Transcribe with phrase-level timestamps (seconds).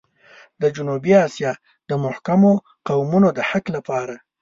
[0.61, 1.51] د جنوبي اسيا
[1.89, 2.51] د محکومو
[2.87, 4.15] قومونو د حق لپاره.